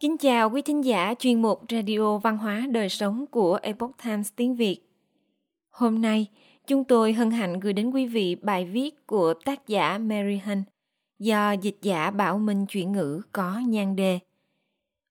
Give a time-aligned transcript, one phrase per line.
[0.00, 4.32] Kính chào quý thính giả chuyên mục Radio Văn hóa Đời Sống của Epoch Times
[4.36, 4.80] tiếng Việt.
[5.70, 6.26] Hôm nay,
[6.66, 10.64] chúng tôi hân hạnh gửi đến quý vị bài viết của tác giả Mary Hunt
[11.18, 14.18] do dịch giả Bảo Minh chuyển ngữ có nhan đề.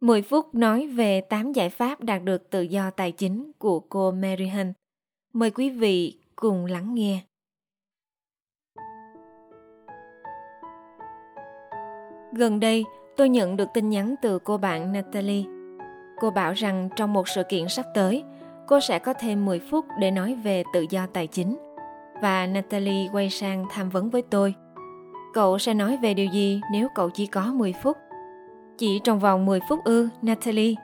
[0.02, 4.12] 10 phút nói về 8 giải pháp đạt được tự do tài chính của cô
[4.12, 4.74] Mary Hunt.
[5.34, 7.20] Mời quý vị cùng lắng nghe.
[12.34, 12.84] Gần đây,
[13.18, 15.44] tôi nhận được tin nhắn từ cô bạn Natalie.
[16.20, 18.24] Cô bảo rằng trong một sự kiện sắp tới,
[18.68, 21.58] cô sẽ có thêm 10 phút để nói về tự do tài chính.
[22.22, 24.54] Và Natalie quay sang tham vấn với tôi.
[25.34, 27.98] Cậu sẽ nói về điều gì nếu cậu chỉ có 10 phút?
[28.78, 30.76] Chỉ trong vòng 10 phút ư, Natalie.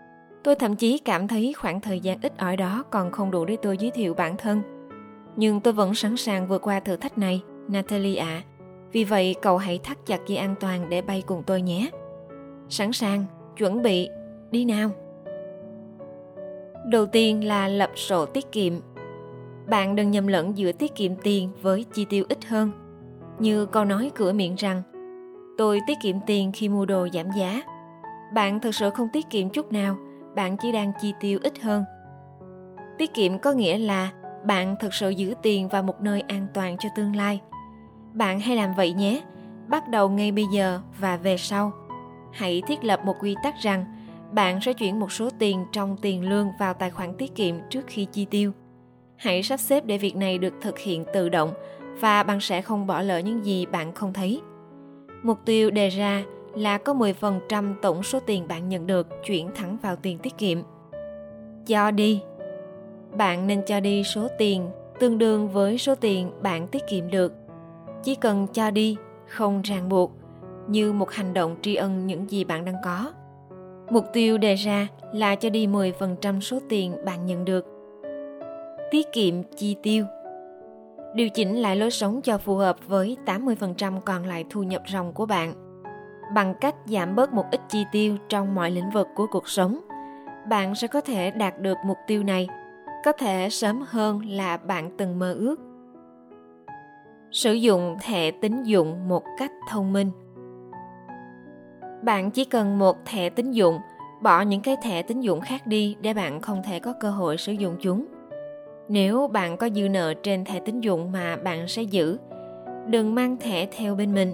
[0.43, 3.57] Tôi thậm chí cảm thấy khoảng thời gian ít ỏi đó còn không đủ để
[3.61, 4.61] tôi giới thiệu bản thân.
[5.35, 8.25] Nhưng tôi vẫn sẵn sàng vượt qua thử thách này, Natalie ạ.
[8.25, 8.43] À.
[8.91, 11.89] Vì vậy cậu hãy thắt chặt dây an toàn để bay cùng tôi nhé.
[12.69, 13.25] Sẵn sàng,
[13.57, 14.09] chuẩn bị,
[14.51, 14.89] đi nào.
[16.85, 18.73] Đầu tiên là lập sổ tiết kiệm.
[19.67, 22.71] Bạn đừng nhầm lẫn giữa tiết kiệm tiền với chi tiêu ít hơn.
[23.39, 24.81] Như câu nói cửa miệng rằng,
[25.57, 27.61] tôi tiết kiệm tiền khi mua đồ giảm giá.
[28.33, 29.97] Bạn thực sự không tiết kiệm chút nào,
[30.35, 31.83] bạn chỉ đang chi tiêu ít hơn.
[32.97, 34.11] Tiết kiệm có nghĩa là
[34.45, 37.41] bạn thực sự giữ tiền vào một nơi an toàn cho tương lai.
[38.13, 39.21] Bạn hãy làm vậy nhé,
[39.67, 41.71] bắt đầu ngay bây giờ và về sau.
[42.31, 43.85] Hãy thiết lập một quy tắc rằng
[44.31, 47.81] bạn sẽ chuyển một số tiền trong tiền lương vào tài khoản tiết kiệm trước
[47.87, 48.51] khi chi tiêu.
[49.15, 51.53] Hãy sắp xếp để việc này được thực hiện tự động
[51.99, 54.41] và bạn sẽ không bỏ lỡ những gì bạn không thấy.
[55.23, 56.23] Mục tiêu đề ra
[56.55, 60.57] là có 10% tổng số tiền bạn nhận được chuyển thẳng vào tiền tiết kiệm.
[61.65, 62.21] Cho đi.
[63.17, 67.33] Bạn nên cho đi số tiền tương đương với số tiền bạn tiết kiệm được.
[68.03, 70.11] Chỉ cần cho đi, không ràng buộc,
[70.71, 73.11] như một hành động tri ân những gì bạn đang có.
[73.91, 77.65] Mục tiêu đề ra là cho đi 10% số tiền bạn nhận được.
[78.91, 80.05] Tiết kiệm chi tiêu
[81.13, 85.13] Điều chỉnh lại lối sống cho phù hợp với 80% còn lại thu nhập ròng
[85.13, 85.53] của bạn.
[86.33, 89.79] Bằng cách giảm bớt một ít chi tiêu trong mọi lĩnh vực của cuộc sống,
[90.49, 92.47] bạn sẽ có thể đạt được mục tiêu này,
[93.05, 95.55] có thể sớm hơn là bạn từng mơ ước.
[97.31, 100.11] Sử dụng thẻ tín dụng một cách thông minh
[102.03, 103.79] bạn chỉ cần một thẻ tín dụng,
[104.21, 107.37] bỏ những cái thẻ tín dụng khác đi để bạn không thể có cơ hội
[107.37, 108.05] sử dụng chúng.
[108.87, 112.17] Nếu bạn có dư nợ trên thẻ tín dụng mà bạn sẽ giữ,
[112.87, 114.33] đừng mang thẻ theo bên mình.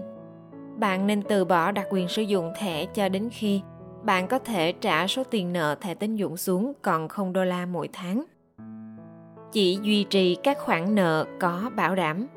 [0.78, 3.62] Bạn nên từ bỏ đặc quyền sử dụng thẻ cho đến khi
[4.04, 7.66] bạn có thể trả số tiền nợ thẻ tín dụng xuống còn không đô la
[7.66, 8.24] mỗi tháng.
[9.52, 12.28] Chỉ duy trì các khoản nợ có bảo đảm.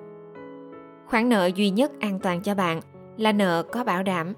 [1.07, 2.81] Khoản nợ duy nhất an toàn cho bạn
[3.17, 4.35] là nợ có bảo đảm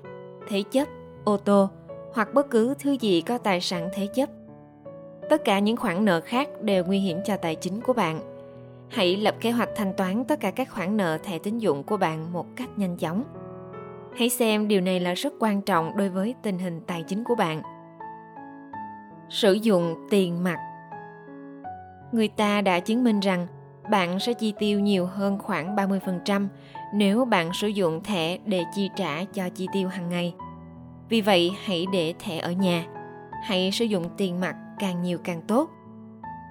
[0.49, 0.89] thế chấp,
[1.25, 1.69] ô tô
[2.13, 4.29] hoặc bất cứ thứ gì có tài sản thế chấp.
[5.31, 8.21] Tất cả những khoản nợ khác đều nguy hiểm cho tài chính của bạn.
[8.89, 11.97] Hãy lập kế hoạch thanh toán tất cả các khoản nợ thẻ tín dụng của
[11.97, 13.25] bạn một cách nhanh chóng.
[14.17, 17.35] Hãy xem điều này là rất quan trọng đối với tình hình tài chính của
[17.35, 17.63] bạn.
[19.29, 20.59] Sử dụng tiền mặt
[22.13, 23.47] Người ta đã chứng minh rằng
[23.91, 26.49] bạn sẽ chi tiêu nhiều hơn khoảng 30%
[26.93, 30.35] nếu bạn sử dụng thẻ để chi trả cho chi tiêu hàng ngày.
[31.09, 32.87] Vì vậy, hãy để thẻ ở nhà.
[33.45, 35.71] Hãy sử dụng tiền mặt càng nhiều càng tốt.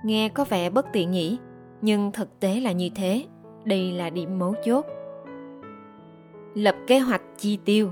[0.04, 1.38] Nghe có vẻ bất tiện nhỉ,
[1.82, 3.26] nhưng thực tế là như thế.
[3.64, 4.86] Đây là điểm mấu chốt.
[6.54, 7.92] Lập kế hoạch chi tiêu.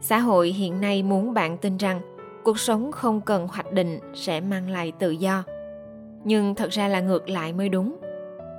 [0.00, 2.00] Xã hội hiện nay muốn bạn tin rằng
[2.44, 5.44] cuộc sống không cần hoạch định sẽ mang lại tự do.
[6.24, 7.96] Nhưng thật ra là ngược lại mới đúng.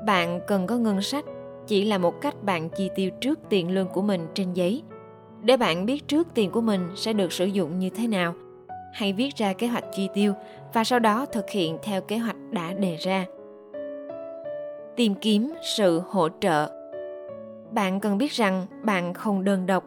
[0.06, 1.26] Bạn cần có ngân sách
[1.69, 4.84] chỉ là một cách bạn chi tiêu trước tiền lương của mình trên giấy.
[5.41, 8.34] Để bạn biết trước tiền của mình sẽ được sử dụng như thế nào
[8.94, 10.34] hãy viết ra kế hoạch chi tiêu
[10.74, 13.25] và sau đó thực hiện theo kế hoạch đã đề ra.
[14.96, 16.69] Tìm kiếm sự hỗ trợ.
[17.72, 19.83] Bạn cần biết rằng bạn không đơn độc.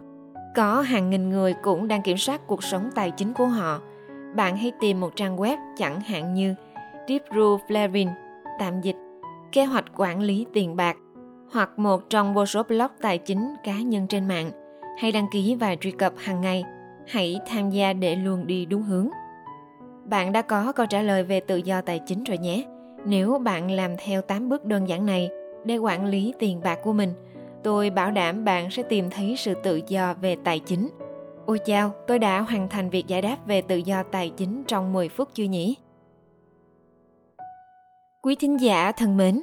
[0.55, 3.81] Có hàng nghìn người cũng đang kiểm soát cuộc sống tài chính của họ.
[4.35, 6.55] Bạn hãy tìm một trang web chẳng hạn như
[7.09, 8.11] Deep Rule Flaring,
[8.59, 8.97] tạm dịch,
[9.53, 10.97] kế hoạch quản lý tiền bạc
[11.53, 14.51] hoặc một trong vô số blog tài chính cá nhân trên mạng.
[14.99, 16.65] hay đăng ký và truy cập hàng ngày.
[17.07, 19.09] Hãy tham gia để luôn đi đúng hướng.
[20.05, 22.65] Bạn đã có câu trả lời về tự do tài chính rồi nhé.
[23.05, 25.31] Nếu bạn làm theo 8 bước đơn giản này
[25.65, 27.13] để quản lý tiền bạc của mình,
[27.63, 30.89] tôi bảo đảm bạn sẽ tìm thấy sự tự do về tài chính.
[31.47, 34.93] Ôi chao, tôi đã hoàn thành việc giải đáp về tự do tài chính trong
[34.93, 35.77] 10 phút chưa nhỉ?
[38.23, 39.43] Quý thính giả thân mến,